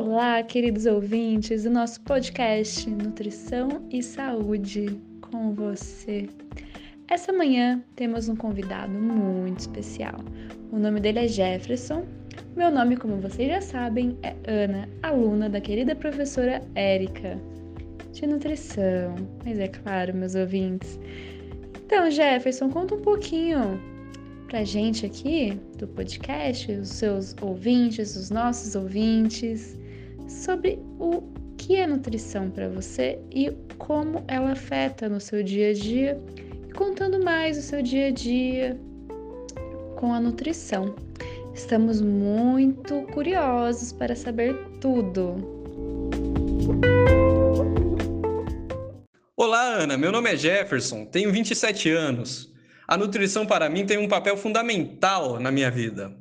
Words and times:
Olá, 0.00 0.40
queridos 0.44 0.86
ouvintes 0.86 1.64
do 1.64 1.70
nosso 1.70 2.00
podcast 2.02 2.88
Nutrição 2.88 3.84
e 3.90 4.00
Saúde 4.00 4.96
com 5.20 5.52
você. 5.52 6.28
Essa 7.08 7.32
manhã 7.32 7.82
temos 7.96 8.28
um 8.28 8.36
convidado 8.36 8.92
muito 8.92 9.58
especial. 9.58 10.20
O 10.70 10.78
nome 10.78 11.00
dele 11.00 11.18
é 11.18 11.26
Jefferson. 11.26 12.06
Meu 12.54 12.70
nome, 12.70 12.96
como 12.96 13.16
vocês 13.16 13.48
já 13.48 13.60
sabem, 13.60 14.16
é 14.22 14.36
Ana, 14.46 14.88
aluna 15.02 15.50
da 15.50 15.60
querida 15.60 15.96
professora 15.96 16.62
Érica 16.76 17.36
de 18.12 18.24
nutrição. 18.24 19.16
Mas 19.44 19.58
é 19.58 19.66
claro, 19.66 20.14
meus 20.14 20.36
ouvintes. 20.36 20.96
Então, 21.84 22.08
Jefferson, 22.08 22.70
conta 22.70 22.94
um 22.94 23.02
pouquinho 23.02 23.80
pra 24.46 24.62
gente 24.62 25.04
aqui 25.04 25.58
do 25.76 25.88
podcast, 25.88 26.70
os 26.70 26.88
seus 26.88 27.34
ouvintes, 27.42 28.14
os 28.14 28.30
nossos 28.30 28.76
ouvintes, 28.76 29.76
sobre 30.28 30.78
o 31.00 31.22
que 31.56 31.76
é 31.76 31.86
nutrição 31.86 32.50
para 32.50 32.68
você 32.68 33.18
e 33.32 33.50
como 33.78 34.22
ela 34.28 34.52
afeta 34.52 35.08
no 35.08 35.20
seu 35.20 35.42
dia 35.42 35.70
a 35.70 35.72
dia, 35.72 36.20
e 36.68 36.72
contando 36.72 37.22
mais 37.24 37.58
o 37.58 37.62
seu 37.62 37.82
dia 37.82 38.08
a 38.08 38.10
dia 38.10 38.78
com 39.96 40.12
a 40.12 40.20
nutrição. 40.20 40.94
Estamos 41.54 42.00
muito 42.00 43.02
curiosos 43.12 43.92
para 43.92 44.14
saber 44.14 44.54
tudo. 44.80 45.34
Olá, 49.36 49.82
Ana. 49.82 49.96
Meu 49.96 50.12
nome 50.12 50.32
é 50.32 50.36
Jefferson, 50.36 51.04
tenho 51.06 51.32
27 51.32 51.90
anos. 51.90 52.52
A 52.86 52.96
nutrição 52.96 53.44
para 53.44 53.68
mim 53.68 53.84
tem 53.84 53.98
um 53.98 54.08
papel 54.08 54.36
fundamental 54.36 55.40
na 55.40 55.50
minha 55.50 55.70
vida. 55.70 56.14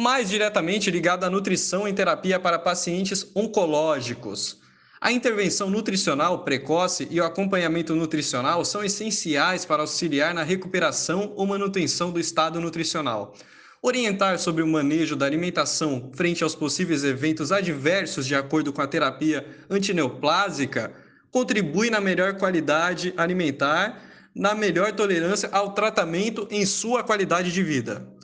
Mais 0.00 0.30
diretamente 0.30 0.92
ligado 0.92 1.24
à 1.24 1.28
nutrição 1.28 1.88
em 1.88 1.92
terapia 1.92 2.38
para 2.38 2.56
pacientes 2.56 3.28
oncológicos. 3.34 4.60
A 5.00 5.10
intervenção 5.10 5.68
nutricional 5.68 6.44
precoce 6.44 7.08
e 7.10 7.20
o 7.20 7.24
acompanhamento 7.24 7.96
nutricional 7.96 8.64
são 8.64 8.84
essenciais 8.84 9.64
para 9.64 9.82
auxiliar 9.82 10.32
na 10.32 10.44
recuperação 10.44 11.32
ou 11.34 11.44
manutenção 11.48 12.12
do 12.12 12.20
estado 12.20 12.60
nutricional. 12.60 13.34
Orientar 13.82 14.38
sobre 14.38 14.62
o 14.62 14.68
manejo 14.68 15.16
da 15.16 15.26
alimentação 15.26 16.12
frente 16.14 16.44
aos 16.44 16.54
possíveis 16.54 17.02
eventos 17.02 17.50
adversos 17.50 18.24
de 18.24 18.36
acordo 18.36 18.72
com 18.72 18.80
a 18.80 18.86
terapia 18.86 19.44
antineoplásica 19.68 20.94
contribui 21.32 21.90
na 21.90 22.00
melhor 22.00 22.34
qualidade 22.34 23.12
alimentar 23.16 24.00
na 24.32 24.54
melhor 24.54 24.92
tolerância 24.92 25.48
ao 25.50 25.72
tratamento 25.72 26.46
em 26.52 26.64
sua 26.64 27.02
qualidade 27.02 27.50
de 27.50 27.64
vida. 27.64 28.16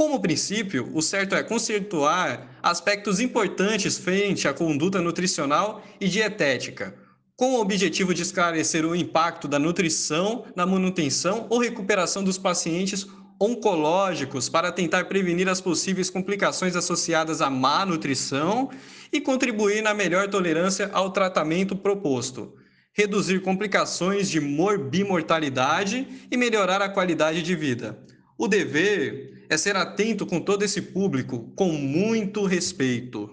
Como 0.00 0.18
princípio, 0.18 0.88
o 0.94 1.02
certo 1.02 1.34
é 1.34 1.42
conceituar 1.42 2.58
aspectos 2.62 3.20
importantes 3.20 3.98
frente 3.98 4.48
à 4.48 4.54
conduta 4.54 4.98
nutricional 4.98 5.84
e 6.00 6.08
dietética, 6.08 6.94
com 7.36 7.52
o 7.52 7.60
objetivo 7.60 8.14
de 8.14 8.22
esclarecer 8.22 8.86
o 8.86 8.96
impacto 8.96 9.46
da 9.46 9.58
nutrição 9.58 10.46
na 10.56 10.64
manutenção 10.64 11.46
ou 11.50 11.58
recuperação 11.58 12.24
dos 12.24 12.38
pacientes 12.38 13.06
oncológicos 13.38 14.48
para 14.48 14.72
tentar 14.72 15.04
prevenir 15.04 15.50
as 15.50 15.60
possíveis 15.60 16.08
complicações 16.08 16.74
associadas 16.76 17.42
à 17.42 17.50
má 17.50 17.84
nutrição 17.84 18.70
e 19.12 19.20
contribuir 19.20 19.82
na 19.82 19.92
melhor 19.92 20.28
tolerância 20.28 20.88
ao 20.94 21.10
tratamento 21.10 21.76
proposto 21.76 22.54
reduzir 22.94 23.42
complicações 23.42 24.30
de 24.30 24.40
morbimortalidade 24.40 26.08
e 26.30 26.36
melhorar 26.38 26.80
a 26.80 26.88
qualidade 26.88 27.42
de 27.42 27.54
vida. 27.54 28.02
O 28.38 28.48
dever 28.48 29.39
é 29.50 29.56
ser 29.56 29.74
atento 29.74 30.24
com 30.24 30.40
todo 30.40 30.62
esse 30.62 30.80
público 30.80 31.50
com 31.56 31.72
muito 31.72 32.46
respeito. 32.46 33.28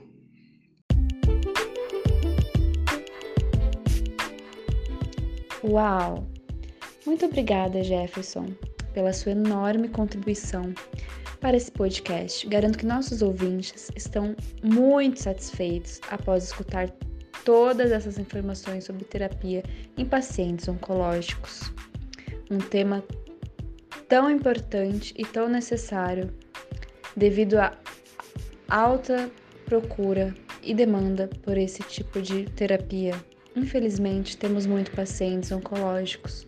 Uau! 5.64 6.28
Muito 7.06 7.26
obrigada, 7.26 7.84
Jefferson, 7.84 8.48
pela 8.94 9.14
sua 9.14 9.34
enorme 9.34 9.90
contribuição 9.90 10.74
para 11.40 11.56
esse 11.56 11.72
podcast. 11.72 12.48
Garanto 12.48 12.80
que 12.80 12.86
nossos 12.86 13.22
ouvintes 13.22 13.92
estão 13.96 14.36
muito 14.64 15.22
satisfeitos 15.22 16.02
após 16.10 16.46
escutar 16.46 16.90
todas 17.46 17.92
essas 17.92 18.18
informações 18.18 18.86
sobre 18.86 19.06
terapia 19.06 19.64
em 19.96 20.06
pacientes 20.06 20.68
oncológicos. 20.68 21.72
Um 22.50 22.58
tema 22.58 23.04
tão 24.08 24.30
importante 24.30 25.14
e 25.18 25.26
tão 25.26 25.50
necessário 25.50 26.34
devido 27.16 27.58
à 27.58 27.74
alta 28.70 29.30
procura 29.66 30.34
e 30.64 30.74
demanda 30.74 31.30
por 31.44 31.58
esse 31.58 31.84
tipo 31.84 32.22
de 32.22 32.46
terapia. 32.52 33.14
Infelizmente, 33.56 34.38
temos 34.38 34.66
muitos 34.66 34.94
pacientes 34.94 35.52
oncológicos 35.52 36.48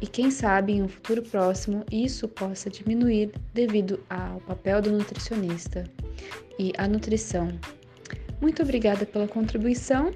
e 0.00 0.06
quem 0.06 0.30
sabe 0.30 0.72
em 0.72 0.82
um 0.82 0.88
futuro 0.88 1.22
próximo 1.22 1.84
isso 1.90 2.28
possa 2.28 2.70
diminuir 2.70 3.32
devido 3.52 4.02
ao 4.08 4.40
papel 4.40 4.82
do 4.82 4.90
nutricionista 4.90 5.84
e 6.58 6.72
a 6.76 6.88
nutrição 6.88 7.48
muito 8.44 8.62
obrigada 8.62 9.06
pela 9.06 9.26
contribuição. 9.26 10.10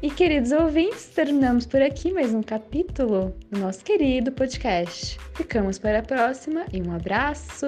E, 0.00 0.10
queridos 0.10 0.52
ouvintes, 0.52 1.06
terminamos 1.06 1.66
por 1.66 1.82
aqui 1.82 2.12
mais 2.12 2.32
um 2.32 2.40
capítulo 2.40 3.34
do 3.50 3.58
nosso 3.58 3.84
querido 3.84 4.30
podcast. 4.30 5.18
Ficamos 5.34 5.76
para 5.76 5.98
a 5.98 6.02
próxima 6.02 6.66
e 6.72 6.80
um 6.80 6.94
abraço! 6.94 7.66